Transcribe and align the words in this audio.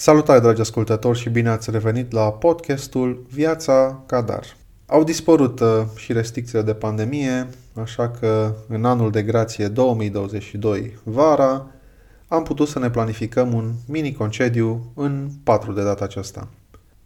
Salutare, 0.00 0.40
dragi 0.40 0.60
ascultători, 0.60 1.18
și 1.18 1.28
bine 1.28 1.48
ați 1.48 1.70
revenit 1.70 2.12
la 2.12 2.32
podcastul 2.32 3.26
Viața 3.30 4.02
Cadar. 4.06 4.56
Au 4.86 5.04
dispărut 5.04 5.60
uh, 5.60 5.68
și 5.96 6.12
restricțiile 6.12 6.62
de 6.62 6.74
pandemie, 6.74 7.48
așa 7.82 8.08
că 8.08 8.54
în 8.68 8.84
anul 8.84 9.10
de 9.10 9.22
grație 9.22 9.68
2022, 9.68 10.98
vara, 11.04 11.66
am 12.28 12.42
putut 12.42 12.68
să 12.68 12.78
ne 12.78 12.90
planificăm 12.90 13.52
un 13.52 13.72
mini 13.86 14.12
concediu 14.12 14.92
în 14.94 15.28
patru 15.44 15.72
de 15.72 15.82
data 15.82 16.04
aceasta. 16.04 16.48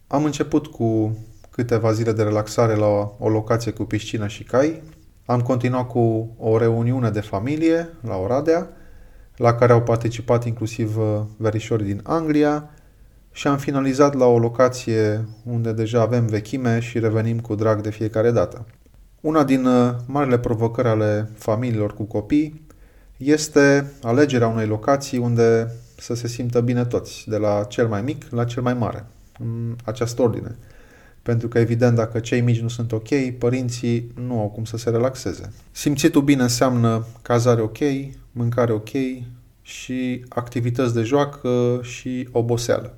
Am 0.07 0.23
început 0.23 0.67
cu 0.67 1.17
câteva 1.49 1.91
zile 1.91 2.11
de 2.11 2.23
relaxare 2.23 2.75
la 2.75 3.15
o 3.19 3.29
locație 3.29 3.71
cu 3.71 3.83
piscină 3.83 4.27
și 4.27 4.43
cai, 4.43 4.81
am 5.25 5.41
continuat 5.41 5.87
cu 5.87 6.35
o 6.37 6.57
reuniune 6.57 7.09
de 7.09 7.21
familie 7.21 7.89
la 8.01 8.15
Oradea, 8.15 8.69
la 9.35 9.55
care 9.55 9.71
au 9.71 9.81
participat 9.81 10.45
inclusiv 10.45 10.97
uh, 10.97 11.21
verișori 11.37 11.83
din 11.83 11.99
Anglia, 12.03 12.69
și 13.35 13.47
am 13.47 13.57
finalizat 13.57 14.13
la 14.13 14.25
o 14.25 14.39
locație 14.39 15.25
unde 15.43 15.71
deja 15.71 16.01
avem 16.01 16.25
vechime 16.25 16.79
și 16.79 16.99
revenim 16.99 17.39
cu 17.39 17.55
drag 17.55 17.81
de 17.81 17.89
fiecare 17.89 18.31
dată. 18.31 18.65
Una 19.21 19.43
din 19.43 19.65
uh, 19.65 19.93
marile 20.05 20.39
provocări 20.39 20.87
ale 20.87 21.29
familiilor 21.37 21.93
cu 21.93 22.03
copii 22.03 22.61
este 23.17 23.91
alegerea 24.01 24.47
unei 24.47 24.67
locații 24.67 25.17
unde 25.17 25.71
să 25.97 26.13
se 26.13 26.27
simtă 26.27 26.61
bine 26.61 26.85
toți, 26.85 27.29
de 27.29 27.37
la 27.37 27.63
cel 27.63 27.87
mai 27.87 28.01
mic 28.01 28.25
la 28.29 28.43
cel 28.43 28.61
mai 28.61 28.73
mare, 28.73 29.05
în 29.39 29.75
această 29.83 30.21
ordine. 30.21 30.55
Pentru 31.21 31.47
că, 31.47 31.59
evident, 31.59 31.95
dacă 31.95 32.19
cei 32.19 32.41
mici 32.41 32.61
nu 32.61 32.67
sunt 32.67 32.91
ok, 32.91 33.31
părinții 33.37 34.11
nu 34.27 34.39
au 34.39 34.49
cum 34.49 34.65
să 34.65 34.77
se 34.77 34.89
relaxeze. 34.89 35.53
Simțitul 35.71 36.21
bine 36.21 36.41
înseamnă 36.41 37.05
cazare 37.21 37.61
ok, 37.61 37.77
mâncare 38.31 38.71
ok 38.71 38.89
și 39.61 40.25
activități 40.29 40.93
de 40.93 41.01
joacă 41.01 41.79
și 41.83 42.27
oboseală. 42.31 42.93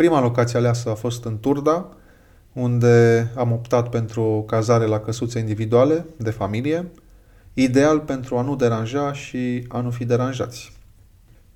Prima 0.00 0.20
locație 0.20 0.58
aleasă 0.58 0.90
a 0.90 0.94
fost 0.94 1.24
în 1.24 1.38
Turda, 1.40 1.88
unde 2.52 3.30
am 3.36 3.52
optat 3.52 3.88
pentru 3.88 4.22
o 4.22 4.42
cazare 4.42 4.86
la 4.86 5.00
căsuțe 5.00 5.38
individuale 5.38 6.06
de 6.16 6.30
familie, 6.30 6.90
ideal 7.54 8.00
pentru 8.00 8.36
a 8.36 8.42
nu 8.42 8.56
deranja 8.56 9.12
și 9.12 9.64
a 9.68 9.80
nu 9.80 9.90
fi 9.90 10.04
deranjați. 10.04 10.72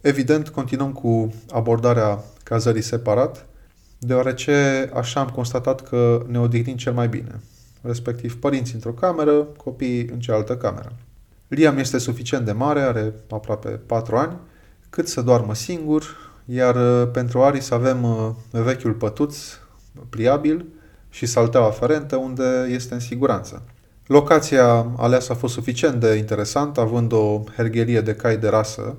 Evident, 0.01 0.49
continuăm 0.49 0.93
cu 0.93 1.35
abordarea 1.51 2.19
cazării 2.43 2.83
separat, 2.83 3.47
deoarece 3.99 4.91
așa 4.95 5.21
am 5.21 5.29
constatat 5.29 5.89
că 5.89 6.25
ne 6.27 6.39
odihnim 6.39 6.77
cel 6.77 6.93
mai 6.93 7.09
bine, 7.09 7.41
respectiv 7.83 8.39
părinții 8.39 8.75
într-o 8.75 8.93
cameră, 8.93 9.33
copiii 9.43 10.09
în 10.13 10.21
cealaltă 10.21 10.57
cameră. 10.57 10.93
Liam 11.49 11.79
este 11.79 11.99
suficient 11.99 12.45
de 12.45 12.53
mare, 12.53 12.81
are 12.81 13.13
aproape 13.31 13.69
4 13.69 14.17
ani, 14.17 14.37
cât 14.91 15.09
să 15.09 15.23
doarmă 15.23 15.55
singur, 15.55 16.33
iar 16.45 16.75
uh, 16.77 17.09
pentru 17.13 17.43
Aris 17.43 17.71
avem 17.71 18.03
uh, 18.03 18.31
vechiul 18.51 18.93
pătuț 18.93 19.37
pliabil 20.11 20.67
și 21.11 21.27
salteaua 21.27 21.67
aferentă 21.67 22.17
unde 22.17 22.69
este 22.71 22.95
în 22.95 23.01
siguranță. 23.01 23.63
Locația 24.07 24.93
aleasă 24.97 25.33
a 25.33 25.35
fost 25.35 25.55
suficient 25.55 26.01
de 26.01 26.15
interesantă, 26.15 26.81
având 26.81 27.13
o 27.13 27.43
herghelie 27.57 28.01
de 28.01 28.15
cai 28.15 28.37
de 28.37 28.49
rasă 28.49 28.97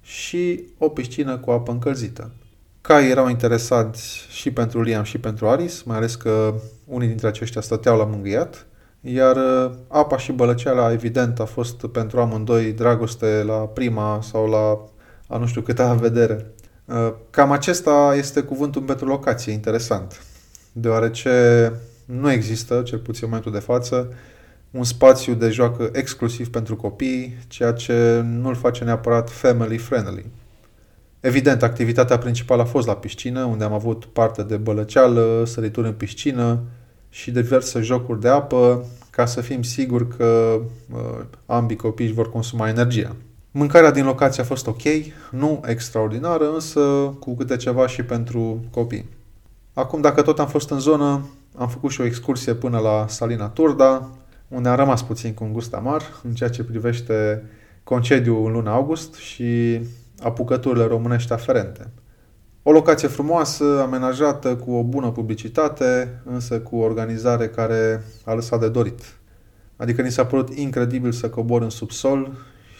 și 0.00 0.64
o 0.78 0.88
piscină 0.88 1.38
cu 1.38 1.50
apă 1.50 1.70
încălzită. 1.70 2.30
Cai 2.80 3.08
erau 3.08 3.28
interesați 3.28 4.26
și 4.30 4.50
pentru 4.50 4.82
Liam 4.82 5.02
și 5.02 5.18
pentru 5.18 5.48
Aris, 5.48 5.82
mai 5.82 5.96
ales 5.96 6.14
că 6.14 6.54
unii 6.84 7.08
dintre 7.08 7.26
aceștia 7.26 7.60
stăteau 7.60 7.98
la 7.98 8.04
mângâiat, 8.04 8.66
iar 9.00 9.36
uh, 9.36 9.70
apa 9.88 10.16
și 10.18 10.32
bălăceala, 10.32 10.92
evident, 10.92 11.40
a 11.40 11.44
fost 11.44 11.86
pentru 11.86 12.20
amândoi 12.20 12.72
dragoste 12.72 13.42
la 13.46 13.54
prima 13.54 14.20
sau 14.22 14.46
la 14.48 14.78
a 15.34 15.38
nu 15.38 15.46
știu 15.46 15.60
câta 15.60 15.94
vedere. 15.94 16.54
Uh, 16.84 17.12
cam 17.30 17.50
acesta 17.50 18.14
este 18.16 18.40
cuvântul 18.40 18.82
pentru 18.82 19.06
locație, 19.06 19.52
interesant, 19.52 20.22
deoarece 20.72 21.72
nu 22.04 22.30
există, 22.30 22.82
cel 22.82 22.98
puțin 22.98 23.20
în 23.22 23.28
momentul 23.28 23.52
de 23.52 23.58
față, 23.58 24.12
un 24.70 24.84
spațiu 24.84 25.34
de 25.34 25.50
joacă 25.50 25.88
exclusiv 25.92 26.50
pentru 26.50 26.76
copii, 26.76 27.36
ceea 27.46 27.72
ce 27.72 28.20
nu 28.24 28.48
îl 28.48 28.54
face 28.54 28.84
neapărat 28.84 29.30
family 29.30 29.78
friendly. 29.78 30.26
Evident, 31.20 31.62
activitatea 31.62 32.18
principală 32.18 32.62
a 32.62 32.64
fost 32.64 32.86
la 32.86 32.96
piscină, 32.96 33.44
unde 33.44 33.64
am 33.64 33.72
avut 33.72 34.04
parte 34.04 34.42
de 34.42 34.56
bălăceală, 34.56 35.42
sărituri 35.46 35.86
în 35.86 35.92
piscină 35.92 36.62
și 37.08 37.30
diverse 37.30 37.80
jocuri 37.80 38.20
de 38.20 38.28
apă, 38.28 38.84
ca 39.10 39.26
să 39.26 39.40
fim 39.40 39.62
siguri 39.62 40.08
că 40.16 40.60
uh, 40.92 41.24
ambii 41.46 41.76
copii 41.76 42.12
vor 42.12 42.30
consuma 42.30 42.68
energia. 42.68 43.16
Mâncarea 43.56 43.90
din 43.90 44.04
locație 44.04 44.42
a 44.42 44.46
fost 44.46 44.66
ok, 44.66 44.82
nu 45.30 45.60
extraordinară, 45.66 46.52
însă 46.52 46.80
cu 47.18 47.36
câte 47.36 47.56
ceva 47.56 47.86
și 47.86 48.02
pentru 48.02 48.64
copii. 48.70 49.08
Acum, 49.72 50.00
dacă 50.00 50.22
tot 50.22 50.38
am 50.38 50.46
fost 50.46 50.70
în 50.70 50.78
zonă, 50.78 51.26
am 51.56 51.68
făcut 51.68 51.90
și 51.90 52.00
o 52.00 52.04
excursie 52.04 52.54
până 52.54 52.78
la 52.78 53.06
Salina 53.08 53.48
Turda, 53.48 54.10
unde 54.48 54.68
am 54.68 54.76
rămas 54.76 55.02
puțin 55.02 55.34
cu 55.34 55.44
un 55.44 55.52
gust 55.52 55.74
amar 55.74 56.02
în 56.22 56.34
ceea 56.34 56.50
ce 56.50 56.64
privește 56.64 57.42
concediul 57.84 58.46
în 58.46 58.52
luna 58.52 58.72
august 58.72 59.14
și 59.14 59.80
apucăturile 60.22 60.84
românești 60.84 61.32
aferente. 61.32 61.90
O 62.62 62.72
locație 62.72 63.08
frumoasă, 63.08 63.80
amenajată, 63.82 64.56
cu 64.56 64.72
o 64.72 64.82
bună 64.82 65.10
publicitate, 65.10 66.20
însă 66.24 66.60
cu 66.60 66.76
o 66.76 66.84
organizare 66.84 67.48
care 67.48 68.04
a 68.24 68.34
lăsat 68.34 68.60
de 68.60 68.68
dorit. 68.68 69.00
Adică 69.76 70.02
ni 70.02 70.10
s-a 70.10 70.26
părut 70.26 70.54
incredibil 70.54 71.12
să 71.12 71.28
cobor 71.28 71.62
în 71.62 71.70
subsol 71.70 72.32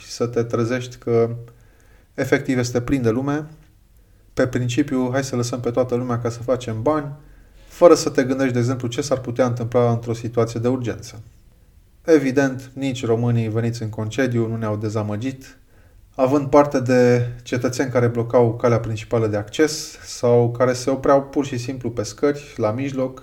să 0.08 0.26
te 0.26 0.42
trezești 0.42 0.96
că 0.96 1.36
efectiv 2.14 2.58
este 2.58 2.80
plin 2.80 3.02
de 3.02 3.10
lume, 3.10 3.46
pe 4.34 4.46
principiu 4.46 5.08
hai 5.12 5.24
să 5.24 5.36
lăsăm 5.36 5.60
pe 5.60 5.70
toată 5.70 5.94
lumea 5.94 6.18
ca 6.18 6.28
să 6.28 6.42
facem 6.42 6.82
bani, 6.82 7.12
fără 7.68 7.94
să 7.94 8.10
te 8.10 8.24
gândești, 8.24 8.52
de 8.52 8.58
exemplu, 8.58 8.88
ce 8.88 9.00
s-ar 9.00 9.18
putea 9.18 9.46
întâmpla 9.46 9.90
într-o 9.90 10.12
situație 10.12 10.60
de 10.60 10.68
urgență. 10.68 11.22
Evident, 12.04 12.70
nici 12.72 13.04
românii 13.04 13.48
veniți 13.48 13.82
în 13.82 13.88
concediu 13.88 14.46
nu 14.46 14.56
ne-au 14.56 14.76
dezamăgit, 14.76 15.58
având 16.14 16.48
parte 16.48 16.80
de 16.80 17.28
cetățeni 17.42 17.90
care 17.90 18.06
blocau 18.06 18.56
calea 18.56 18.80
principală 18.80 19.26
de 19.26 19.36
acces 19.36 19.98
sau 20.00 20.50
care 20.50 20.72
se 20.72 20.90
opreau 20.90 21.22
pur 21.22 21.46
și 21.46 21.56
simplu 21.56 21.90
pe 21.90 22.02
scări, 22.02 22.54
la 22.56 22.70
mijloc, 22.70 23.22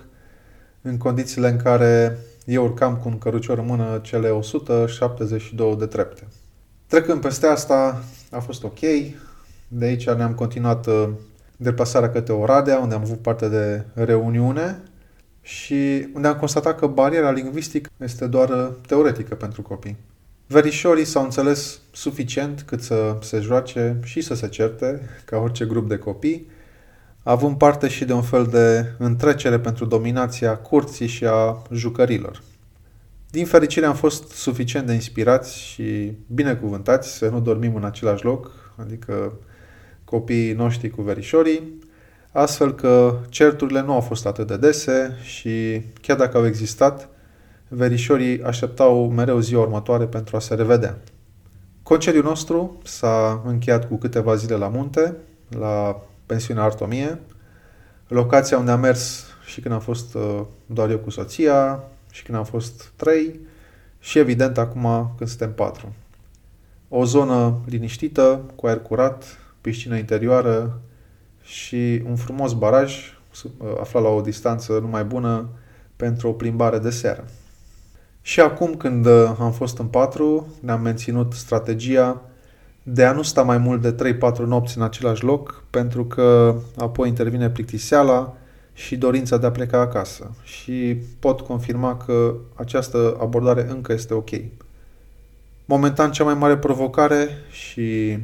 în 0.82 0.98
condițiile 0.98 1.48
în 1.48 1.56
care 1.56 2.18
eu 2.44 2.64
urcam 2.64 2.96
cu 2.96 3.08
un 3.08 3.18
cărucior 3.18 3.58
în 3.58 3.66
mână 3.66 4.00
cele 4.02 4.28
172 4.28 5.76
de 5.76 5.86
trepte. 5.86 6.26
Trecând 6.92 7.20
peste 7.20 7.46
asta, 7.46 8.04
a 8.30 8.38
fost 8.38 8.64
ok. 8.64 8.78
De 9.68 9.84
aici 9.84 10.10
ne-am 10.10 10.34
continuat 10.34 10.86
uh, 10.86 11.08
deplasarea 11.56 12.10
către 12.10 12.32
Oradea, 12.32 12.78
unde 12.78 12.94
am 12.94 13.00
avut 13.00 13.18
parte 13.18 13.48
de 13.48 13.84
reuniune 13.94 14.82
și 15.40 16.08
unde 16.14 16.28
am 16.28 16.36
constatat 16.36 16.78
că 16.78 16.86
bariera 16.86 17.30
lingvistică 17.30 17.90
este 17.96 18.26
doar 18.26 18.48
uh, 18.48 18.68
teoretică 18.86 19.34
pentru 19.34 19.62
copii. 19.62 19.96
Verișorii 20.46 21.04
s-au 21.04 21.22
înțeles 21.22 21.80
suficient 21.92 22.62
cât 22.66 22.82
să 22.82 23.16
se 23.20 23.40
joace 23.40 24.00
și 24.04 24.20
să 24.20 24.34
se 24.34 24.48
certe, 24.48 25.00
ca 25.24 25.36
orice 25.36 25.64
grup 25.64 25.88
de 25.88 25.98
copii, 25.98 26.48
având 27.22 27.56
parte 27.56 27.88
și 27.88 28.04
de 28.04 28.12
un 28.12 28.22
fel 28.22 28.46
de 28.46 28.92
întrecere 28.98 29.58
pentru 29.58 29.84
dominația 29.84 30.56
curții 30.56 31.06
și 31.06 31.24
a 31.26 31.62
jucărilor. 31.70 32.42
Din 33.32 33.46
fericire 33.46 33.86
am 33.86 33.94
fost 33.94 34.30
suficient 34.30 34.86
de 34.86 34.92
inspirați 34.92 35.58
și 35.58 36.12
binecuvântați 36.26 37.16
să 37.16 37.28
nu 37.28 37.40
dormim 37.40 37.74
în 37.74 37.84
același 37.84 38.24
loc, 38.24 38.50
adică 38.76 39.32
copiii 40.04 40.52
noștri 40.52 40.90
cu 40.90 41.02
verișorii, 41.02 41.78
astfel 42.32 42.74
că 42.74 43.18
certurile 43.28 43.82
nu 43.82 43.92
au 43.92 44.00
fost 44.00 44.26
atât 44.26 44.46
de 44.46 44.56
dese 44.56 45.16
și 45.22 45.82
chiar 46.00 46.16
dacă 46.16 46.36
au 46.36 46.46
existat, 46.46 47.08
verișorii 47.68 48.42
așteptau 48.42 49.10
mereu 49.10 49.40
ziua 49.40 49.62
următoare 49.62 50.04
pentru 50.04 50.36
a 50.36 50.40
se 50.40 50.54
revedea. 50.54 50.98
Concediul 51.82 52.24
nostru 52.24 52.78
s-a 52.84 53.42
încheiat 53.46 53.88
cu 53.88 53.96
câteva 53.96 54.34
zile 54.34 54.54
la 54.54 54.68
munte, 54.68 55.16
la 55.48 56.02
pensiunea 56.26 56.62
Artomie, 56.62 57.18
locația 58.08 58.58
unde 58.58 58.70
am 58.70 58.80
mers 58.80 59.24
și 59.44 59.60
când 59.60 59.74
am 59.74 59.80
fost 59.80 60.14
uh, 60.14 60.40
doar 60.66 60.90
eu 60.90 60.98
cu 60.98 61.10
soția, 61.10 61.84
și 62.12 62.22
când 62.22 62.38
am 62.38 62.44
fost 62.44 62.92
trei 62.96 63.40
și 63.98 64.18
evident 64.18 64.58
acum 64.58 65.14
când 65.16 65.30
suntem 65.30 65.52
patru. 65.52 65.94
O 66.88 67.04
zonă 67.04 67.60
liniștită, 67.66 68.40
cu 68.56 68.66
aer 68.66 68.80
curat, 68.80 69.38
piscină 69.60 69.96
interioară 69.96 70.80
și 71.42 72.02
un 72.06 72.16
frumos 72.16 72.52
baraj 72.52 73.18
aflat 73.80 74.02
la 74.02 74.08
o 74.08 74.20
distanță 74.20 74.72
numai 74.72 75.04
bună 75.04 75.48
pentru 75.96 76.28
o 76.28 76.32
plimbare 76.32 76.78
de 76.78 76.90
seară. 76.90 77.24
Și 78.22 78.40
acum 78.40 78.74
când 78.74 79.06
uh, 79.06 79.36
am 79.38 79.52
fost 79.52 79.78
în 79.78 79.86
patru, 79.86 80.46
ne-am 80.60 80.80
menținut 80.80 81.32
strategia 81.32 82.22
de 82.82 83.04
a 83.04 83.12
nu 83.12 83.22
sta 83.22 83.42
mai 83.42 83.58
mult 83.58 83.82
de 83.82 84.16
3-4 84.34 84.36
nopți 84.36 84.76
în 84.76 84.82
același 84.82 85.24
loc, 85.24 85.64
pentru 85.70 86.04
că 86.04 86.56
apoi 86.76 87.08
intervine 87.08 87.50
plictiseala 87.50 88.36
și 88.72 88.96
dorința 88.96 89.36
de 89.36 89.46
a 89.46 89.50
pleca 89.50 89.78
acasă. 89.80 90.36
Și 90.42 90.96
pot 91.18 91.40
confirma 91.40 91.96
că 91.96 92.34
această 92.54 93.16
abordare 93.20 93.66
încă 93.70 93.92
este 93.92 94.14
ok. 94.14 94.30
Momentan 95.64 96.12
cea 96.12 96.24
mai 96.24 96.34
mare 96.34 96.58
provocare 96.58 97.28
și 97.50 98.18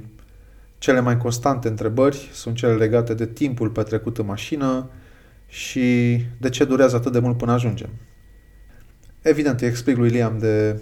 Cele 0.78 1.00
mai 1.00 1.16
constante 1.16 1.68
întrebări 1.68 2.30
sunt 2.32 2.56
cele 2.56 2.74
legate 2.74 3.14
de 3.14 3.26
timpul 3.26 3.68
petrecut 3.68 4.18
în 4.18 4.26
mașină 4.26 4.90
și 5.46 6.18
de 6.40 6.48
ce 6.48 6.64
durează 6.64 6.96
atât 6.96 7.12
de 7.12 7.18
mult 7.18 7.36
până 7.36 7.52
ajungem. 7.52 7.88
Evident, 9.22 9.60
îi 9.60 9.66
explic 9.66 9.96
lui 9.96 10.08
Liam 10.08 10.38
de 10.38 10.80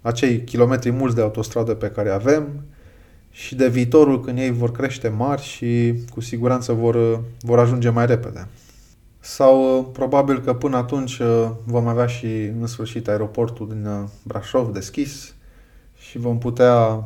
acei 0.00 0.44
kilometri 0.44 0.90
mulți 0.90 1.14
de 1.14 1.20
autostradă 1.20 1.74
pe 1.74 1.90
care 1.90 2.10
avem 2.10 2.64
și 3.30 3.54
de 3.54 3.68
viitorul 3.68 4.20
când 4.20 4.38
ei 4.38 4.50
vor 4.50 4.72
crește 4.72 5.08
mari 5.08 5.42
și 5.42 5.94
cu 6.10 6.20
siguranță 6.20 6.72
vor, 6.72 7.24
vor 7.40 7.58
ajunge 7.58 7.88
mai 7.88 8.06
repede. 8.06 8.48
Sau 9.24 9.78
uh, 9.78 9.86
probabil 9.92 10.40
că 10.40 10.54
până 10.54 10.76
atunci 10.76 11.18
uh, 11.18 11.50
vom 11.64 11.86
avea 11.86 12.06
și 12.06 12.26
în 12.60 12.66
sfârșit 12.66 13.08
aeroportul 13.08 13.68
din 13.68 13.86
uh, 13.86 14.02
Brașov 14.22 14.72
deschis 14.72 15.34
și 15.98 16.18
vom 16.18 16.38
putea 16.38 17.04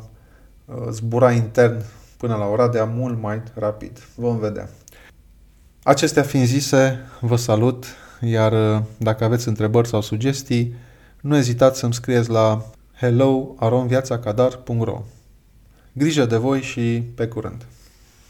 zbura 0.90 1.32
intern 1.32 1.82
până 2.16 2.34
la 2.34 2.46
Oradea 2.46 2.84
mult 2.84 3.20
mai 3.20 3.42
rapid. 3.54 3.98
Vom 4.14 4.38
vedea. 4.38 4.68
Acestea 5.82 6.22
fiind 6.22 6.46
zise, 6.46 6.98
vă 7.20 7.36
salut, 7.36 7.84
iar 8.20 8.82
dacă 8.96 9.24
aveți 9.24 9.48
întrebări 9.48 9.88
sau 9.88 10.00
sugestii, 10.00 10.74
nu 11.20 11.36
ezitați 11.36 11.78
să-mi 11.78 11.94
scrieți 11.94 12.30
la 12.30 12.64
hello.viațacadar.ro 12.98 15.02
Grijă 15.92 16.24
de 16.24 16.36
voi 16.36 16.60
și 16.60 17.02
pe 17.14 17.26
curând! 17.26 17.66